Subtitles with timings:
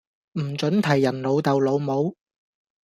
[0.39, 2.17] 唔准提人老竇老母